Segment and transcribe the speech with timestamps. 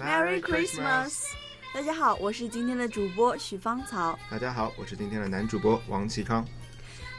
[0.00, 1.24] Merry Christmas！
[1.74, 4.18] 大家好，我是今天的主播许芳草。
[4.30, 6.46] 大家好，我是今天的男主播王启康。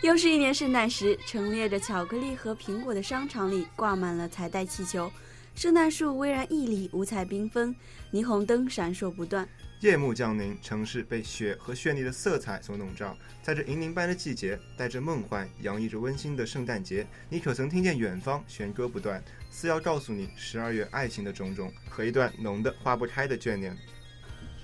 [0.01, 5.11] 又是一年圣诞时，陈列着巧克力和苹果的商场里挂满了彩带气球，
[5.53, 7.75] 圣诞树巍然屹立，五彩缤纷，
[8.11, 9.47] 霓虹灯闪烁不断。
[9.81, 13.15] 夜幕降临，城市被雪和绚丽的色彩所笼罩。
[13.43, 23.77] 在这银铃般的季节，带着梦幻，洋溢着温馨的圣诞节，你可曾听见远方弦歌不断，似要告诉你十二月爱情的种种和一段浓的化不开的眷恋。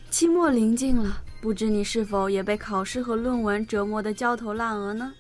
[0.09, 5.13] 期末临近了，不知你是否也被考试和论文折磨得焦头烂额呢？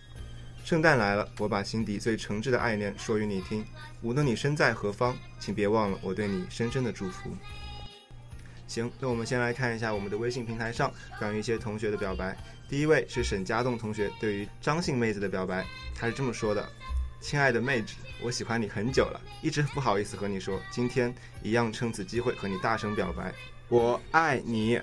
[0.63, 3.65] 圣诞来了，我把心底最诚挚的爱恋说与你听。
[4.01, 7.29] 无论你身在何方，请别忘了我对你深深的祝福。
[8.65, 12.37] 行，那我们先来看一下我们的微信平台上关于一些同学的表白。
[12.67, 16.67] 第一位是沈家栋同学对于张姓妹子的表白，他是这么说的
[17.19, 23.33] ：“亲爱的妹子，我喜欢你很久了，一直不好意思和你说，今天一样趁此机会和你大声表白，
[23.69, 24.79] 我爱你。”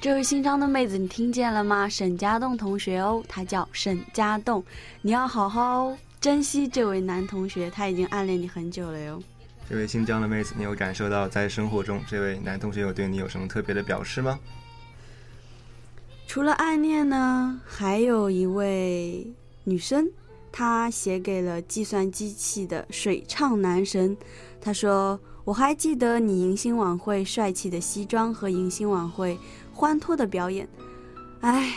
[0.00, 1.88] 这位姓张的妹子，你听见了吗？
[1.88, 4.64] 沈家栋同学哦，他叫沈家栋，
[5.02, 9.20] 你要好好珍惜这位男同学，他已经暗恋你很久了哟。
[9.68, 14.38] 这位姓张的妹子，你有感受到在生活中这位男同学有对你有什么特别的表示吗？
[16.28, 19.26] 除了暗恋呢，还有一位
[19.64, 20.08] 女生，
[20.58, 24.16] 他写给了计算机系的水唱男神。
[24.60, 29.38] 他说：“我还记得你迎新晚会帅气的西装和迎新晚会
[29.72, 30.68] 欢脱的表演。”
[31.42, 31.76] 哎，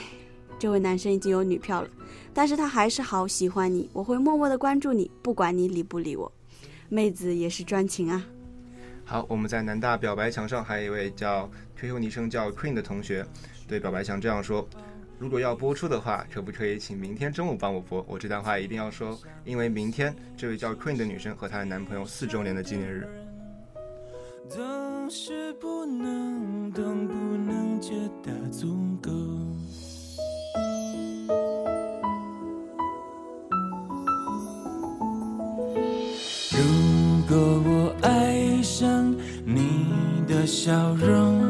[0.58, 1.90] 这位男生已经有女票了，
[2.34, 6.32] 但是他还是好喜欢你，我会默默的关注你，不管你理不理我。
[6.90, 8.26] 妹子也是专情啊！
[9.06, 11.48] 好，我们在南大表白墙上还有一位叫
[11.80, 13.24] QQ 昵称叫 Queen 的同学，
[13.68, 14.68] 对表白墙这样说：
[15.22, 18.04] 如果要播出的话，可不可以请明天中午帮我播？
[18.10, 19.16] 我这段话一定要说，
[19.46, 23.08] 因为明天这位叫 Queen 的女生和她的男朋友四周年的纪念日。
[25.08, 27.92] 是不能不能觉
[28.24, 29.12] 得足够。
[36.50, 39.14] 如果我爱上
[39.46, 39.86] 你
[40.28, 41.41] 的笑容，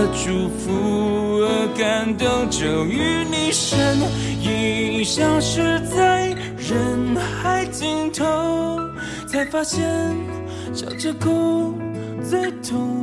[0.00, 3.98] 的，祝福，而感动，终于你身
[4.40, 8.78] 影消失在人海尽头，
[9.26, 9.84] 才发现
[10.72, 11.74] 笑着哭
[12.22, 12.99] 最痛。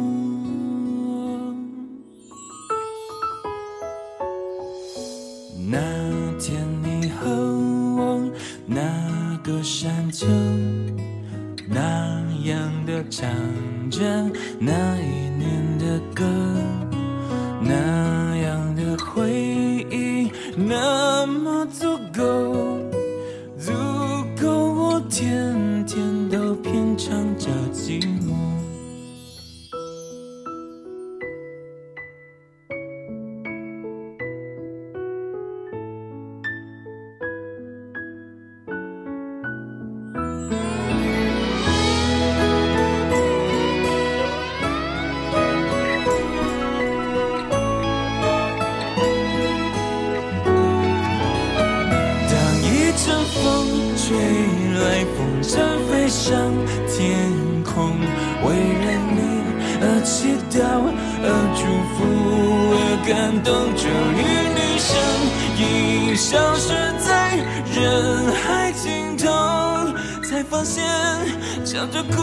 [71.91, 72.15] 着哭，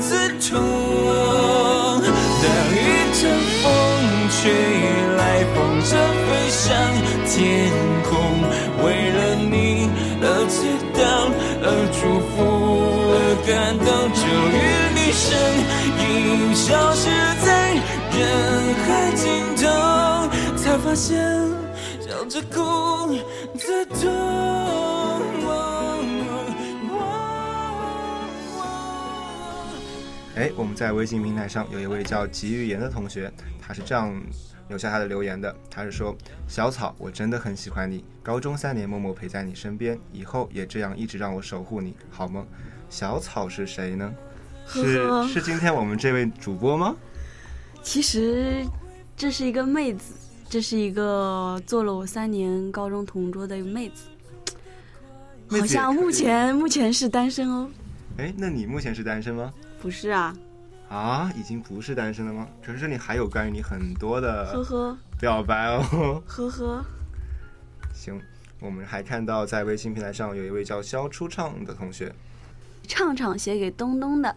[0.00, 0.60] 刺痛。
[2.42, 2.76] 当一
[3.12, 3.20] 阵
[3.62, 3.64] 风
[4.30, 4.40] 吹
[5.16, 5.20] 来，
[5.54, 5.90] 风筝
[6.26, 6.62] 飞上
[7.26, 7.32] 天
[8.04, 8.12] 空，
[8.84, 9.88] 为了你
[10.20, 10.56] 而祈
[10.94, 10.98] 祷，
[11.62, 11.98] 而祝
[12.30, 12.36] 福，
[13.14, 13.16] 而
[13.46, 13.86] 感动。
[14.14, 14.22] 终
[14.52, 14.56] 于
[14.94, 15.24] 你身
[16.00, 17.02] 影消失
[17.44, 17.46] 在
[18.12, 18.18] 人
[18.84, 19.22] 海尽
[19.56, 19.62] 头，
[20.56, 21.08] 才发现
[22.00, 22.56] 笑着哭
[23.58, 24.02] 最痛。
[30.36, 34.12] 哎，我们在微信平台上有一位叫吉玉言的同学，他是这样
[34.68, 35.54] 留下他的留言的。
[35.70, 36.16] 他是说
[36.48, 42.44] ：“小草，我真的很喜欢你，高中三年默默陪在你身边，以后也这样一直让我守护你，好吗？”
[42.90, 44.12] 小草是谁呢？
[44.66, 46.96] 是是今天我们这位主播吗？
[47.82, 48.64] 其实
[49.16, 50.14] 这是一个妹子。
[50.46, 54.04] 这是一个做了我三年高中同桌的妹子，
[55.48, 57.68] 妹子好像目前目前是单身哦。
[58.18, 59.52] 哎，那你目前是单身吗？
[59.80, 60.34] 不是啊，
[60.88, 62.46] 啊，已经不是单身了吗？
[62.64, 66.22] 可是这里还有关于你很多呵的呵 表白哦。
[66.26, 66.84] 呵呵。
[67.92, 68.20] 行，
[68.60, 72.14] 我们还看到在微信平台上有一位叫肖初畅的同学，
[72.86, 74.36] 畅畅写给东东的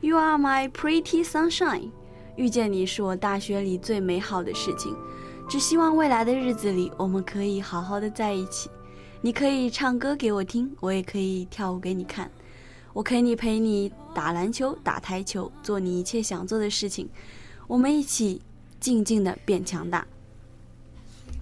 [0.00, 1.90] ，You are my pretty sunshine，
[2.36, 4.96] 遇见你是我大学里最美好的事情，
[5.48, 8.68] 只希望未来的日子里我们可以好好的在一起。
[9.20, 12.30] 你可以唱歌给我听，我也可以跳舞给你看，
[12.96, 17.06] 我可以陪你打篮球、打台球，做你一切想做的事情，
[17.66, 18.40] 我们一起
[18.80, 20.06] 静静的变强大。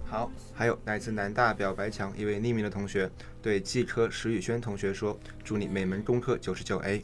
[0.05, 3.09] 好，还有来自南大表白墙一位匿名的同学
[3.41, 7.01] 对计科石宇轩同学说：“祝你每门功课九十九 A。”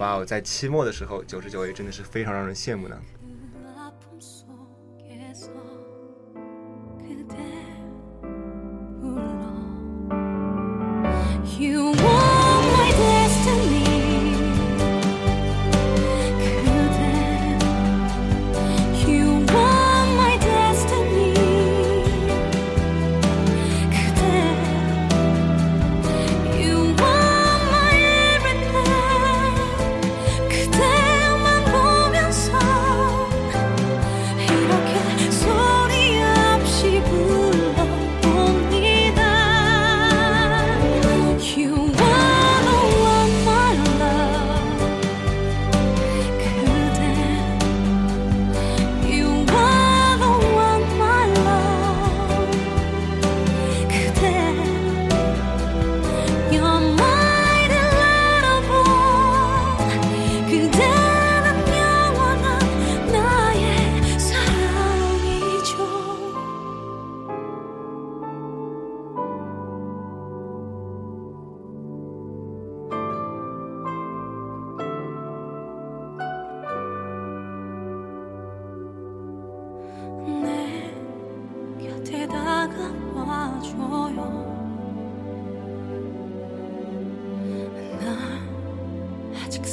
[0.00, 2.98] 哇哦，在期末的时候九十九 A 真的是非常让人羡慕呢。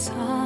[0.01, 0.40] sun.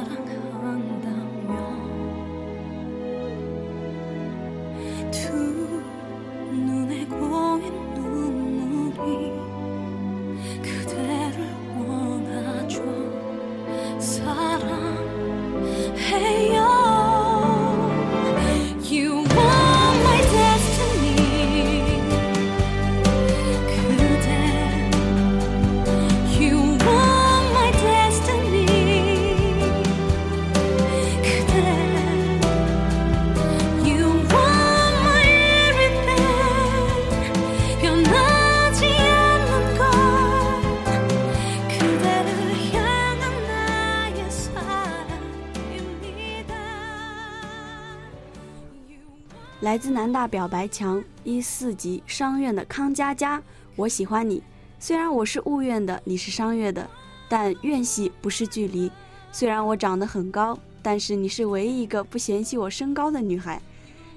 [49.66, 53.42] 来自南大表白墙一四级商院的康佳佳，
[53.74, 54.40] 我喜欢你。
[54.78, 56.88] 虽然我是物院的，你是商院的，
[57.28, 58.88] 但院系不是距离。
[59.32, 63.60] 虽然我长得很高，但是你是唯一一个不嫌弃我身高的女孩。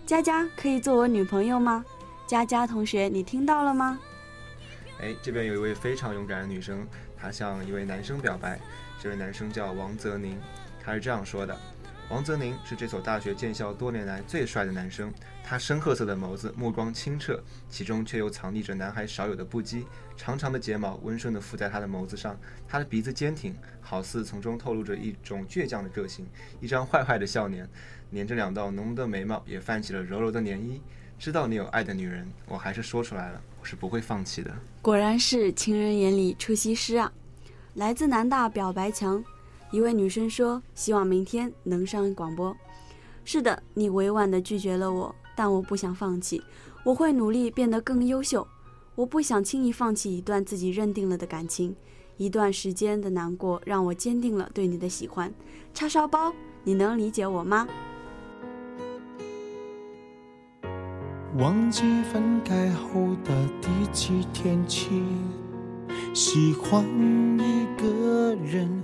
[0.06, 1.84] 佳佳可以做我女朋友吗？
[2.28, 3.98] 佳佳同学，你听到了吗？
[5.02, 6.88] 哎，这边有一位非常勇敢的女生，
[7.20, 8.60] 她向一位男生表白。
[9.02, 10.38] 这位男生叫王泽宁，
[10.84, 11.60] 他是这样说的：
[12.10, 15.14] 王泽宁是这所大学建校多年来最帅的男生，
[15.44, 17.40] 他深褐色的眸子，目光清澈，
[17.70, 19.84] 其中却又藏匿着男孩少有的不羁。
[20.18, 22.36] 长长的睫毛温顺地附在他的眸子上，
[22.68, 26.26] 他的鼻子坚挺，好似从中透露着一种倔强的个性。
[26.60, 27.70] 一张坏坏的笑脸，
[28.10, 30.82] 连着两道浓浓的眉毛，也泛起了柔柔的涟漪。
[31.20, 34.52] 知道你有爱的女人，我还是说出来了，我是不会放弃的。
[34.82, 37.12] 果然是情人眼里出西施啊！
[37.76, 39.24] 来自南大表白墙，
[39.72, 42.56] 一位女生说：“希望明天能上广播。”
[43.24, 46.42] 是的，你委婉地拒绝了我，但我不想放弃，
[46.84, 48.48] 我会努力变得更优秀。
[48.96, 51.76] 我不想轻易放弃一段自己认定了的感情，
[52.18, 55.32] 一段时间的难过让我坚定了对你的喜欢。
[55.74, 56.34] 叉烧包，
[56.64, 57.68] 你能理解我吗？
[61.38, 65.04] 忘记分开后的第几天起，
[66.14, 66.84] 喜欢
[67.38, 68.84] 一个人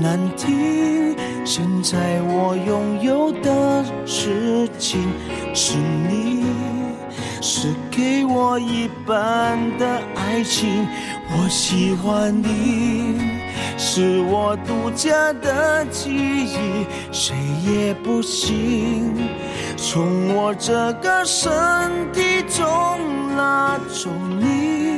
[0.00, 5.08] 难听，现在我拥有的事情
[5.52, 6.44] 是你，
[7.40, 10.86] 是给我一半的爱情。
[11.30, 13.20] 我喜欢你，
[13.76, 17.34] 是我独家的记忆，谁
[17.66, 19.14] 也不行
[19.76, 21.50] 从我这个身
[22.12, 22.64] 体中
[23.36, 24.97] 拉走你。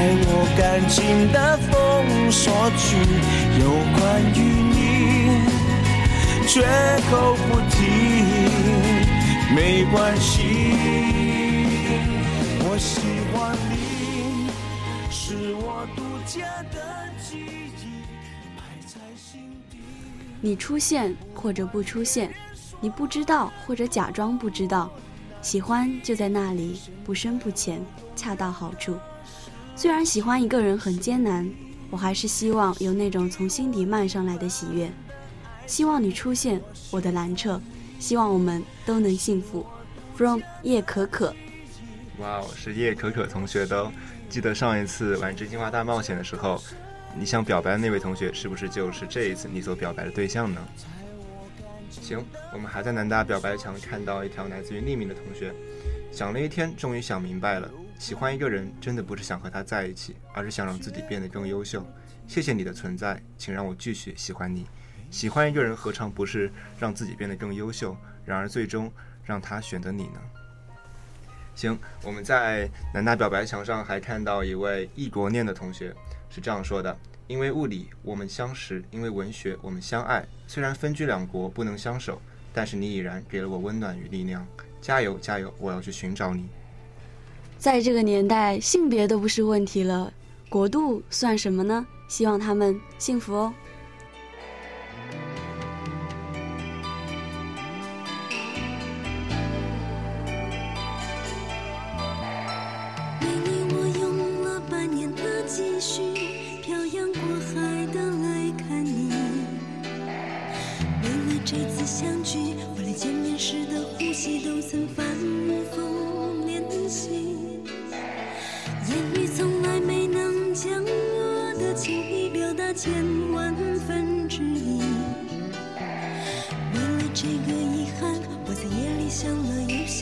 [0.00, 2.96] 我感情的封锁区，
[3.58, 3.64] 有
[3.98, 4.38] 关于
[4.70, 4.78] 你，
[6.46, 6.62] 绝
[7.10, 7.76] 口不提，
[9.52, 10.36] 没关系。
[12.60, 13.00] 我喜
[13.32, 14.48] 欢你，
[15.10, 16.78] 是我独家的
[17.20, 18.06] 记忆，
[18.56, 19.78] 摆在心底。
[20.40, 22.32] 你出现或者不出现，
[22.80, 24.88] 你不知道或者假装不知道，
[25.42, 28.96] 喜欢就在那里，不深不浅，恰到好处。
[29.78, 31.48] 虽然喜欢一个人很艰难，
[31.88, 34.90] 我还是希望有那种从心底漫上来的喜悦。
[35.68, 37.62] 希望你出现，我的蓝澈，
[38.00, 39.64] 希望我们都能幸福。
[40.16, 41.32] From 叶可可，
[42.18, 43.92] 哇哦，是叶可可同学的哦。
[44.28, 46.60] 记得上一次玩真心话大冒险的时候，
[47.16, 50.60] 你想表白的那位同学，是不是就是这一次你所表白的对象呢？
[51.88, 52.20] 行，
[52.52, 55.54] 我们还在南大表白墙看到一条来自于匿名的同学，
[56.10, 61.84] 想了一天，终于想明白了，喜欢一个人真的不是想和他在一起，而是想让自己变得更优秀。
[62.28, 64.66] 谢谢你的存在，请让我继续喜欢你。
[65.10, 67.96] 喜欢一个人何尝不是让自己变得更优秀？
[68.24, 68.92] 然而最终
[69.24, 70.20] 让他选择你呢？
[71.56, 75.92] 行，我们在南大表白墙上还看到一位异国念的同学
[76.30, 80.24] 是这样说的：因为物理我们相识，因为文学我们相爱。
[80.46, 84.46] 虽然分居两国不能相守，但是你已然给了我温暖与力量。
[84.80, 85.52] 加油，加油！
[85.58, 86.48] 我要去寻找你。
[87.58, 90.12] 在这个年代，性别都不是问题了，
[90.48, 91.84] 国度算什么呢？
[92.06, 93.52] 希望他们幸福哦。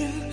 [0.04, 0.25] 了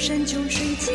[0.00, 0.94] 山穷水尽，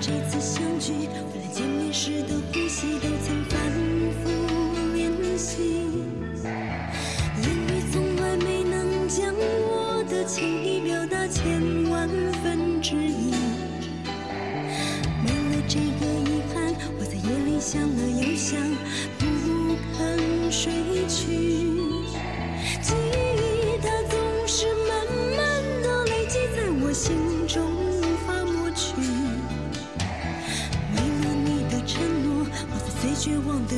[0.00, 3.44] 这次相聚，我连见面时的呼吸，都曾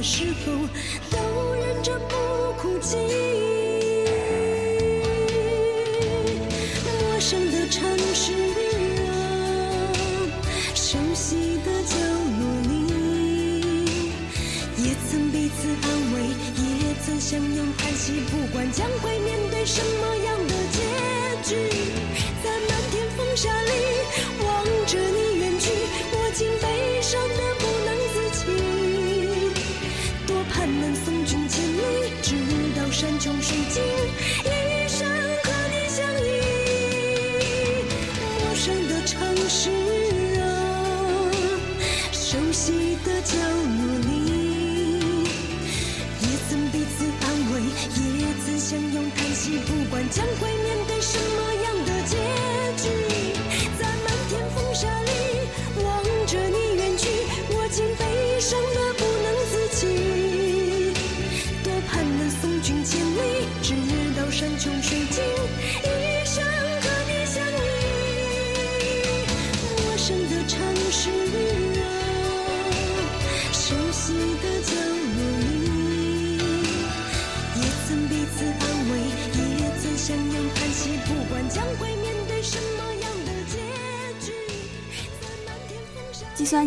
[0.03, 0.51] 是否
[1.11, 3.50] 都忍着不哭泣。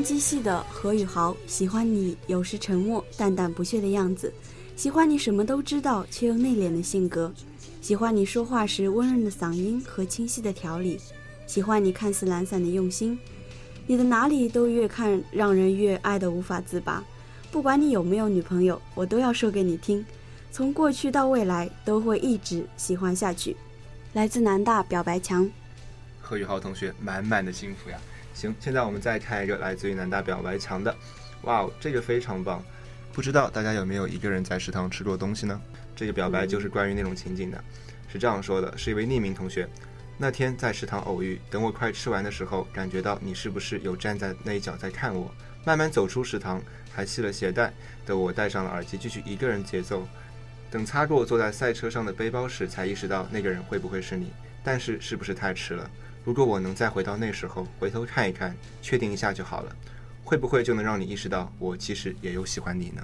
[0.03, 4.31] 机系的何宇豪喜欢你有时沉默、淡淡不屑的样子，
[4.75, 7.31] 喜欢你什么都知道却又内敛的性格，
[7.81, 10.99] 喜欢你说话时温润的嗓音和清晰的条理，
[11.47, 13.17] 喜欢你看似懒散的用心。
[13.87, 17.03] 你的哪里都越看让人越爱得无法自拔。
[17.51, 20.05] 不管你有没有女朋友，我都要说给你听，
[20.51, 23.55] 从过去到未来都会一直喜欢下去。
[24.13, 25.49] 来自南大表白墙。
[26.21, 27.99] 何宇豪同学满满的幸福呀！
[28.33, 30.95] 行，现在我们再看一个来自于南大表白墙的，
[31.43, 32.63] 哇哦，这个非常棒。
[33.11, 35.61] 不知道大家有没有一个人在食堂吃过东西呢？
[35.95, 37.63] 这个表白就是关于那种情景的，
[38.11, 39.69] 是这样说的：是一位匿名同学，
[40.17, 45.31] 那天在食堂偶遇，等我快吃完的时候，感觉到你是不是有站在那一角在看我？
[45.63, 47.71] 慢慢走出食堂，还系了鞋带
[48.05, 50.07] 的我戴上了耳机，继续一个人节奏。
[50.71, 54.33] 等擦过坐在赛车上的背包时，才意识到那个人会不会是你？
[54.63, 55.89] 但是是不是太迟了？
[56.23, 59.75] 如果我能再回到那时候，回头看一看，确定一下就好了，
[60.23, 63.03] 会不会就能让你意识到我其实也有喜欢你呢？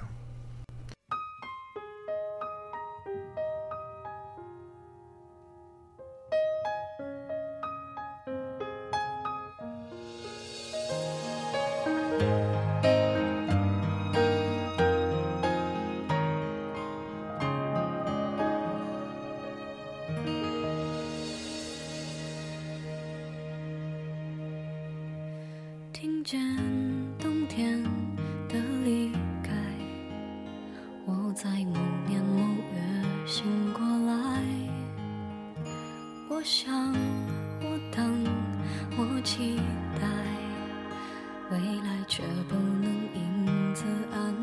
[36.62, 36.92] 想，
[37.62, 38.22] 我等，
[38.98, 39.56] 我期
[39.98, 40.06] 待，
[41.50, 44.34] 未来却不能因此安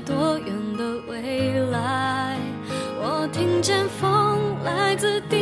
[0.00, 2.36] 多远的未来？
[3.00, 5.37] 我听见风来自地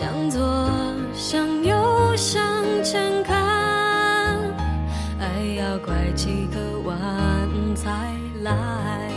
[0.00, 0.40] 向左，
[1.14, 2.42] 向右，向
[2.82, 3.36] 前看，
[5.18, 6.96] 爱要拐几个弯
[7.74, 7.90] 才
[8.42, 9.12] 来。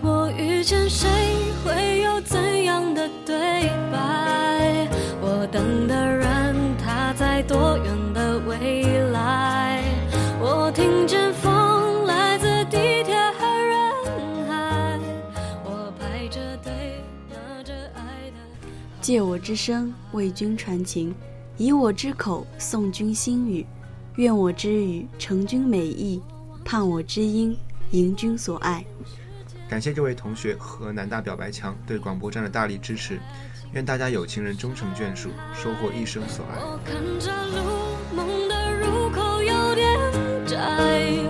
[0.00, 1.08] 我遇见谁，
[19.10, 21.12] 借我之身为君传情，
[21.56, 23.66] 以我之口送君心语，
[24.14, 26.22] 愿我之语成君美意，
[26.64, 27.56] 盼我之音
[27.90, 28.84] 迎君所爱。
[29.68, 33.18] 感谢这位同学和南大表白墙对广播站的大力支持，
[33.72, 36.60] 愿大家有情人终成眷属，收获一生所爱。
[36.60, 39.98] 我看着路，梦的入口有点
[40.46, 41.29] 窄。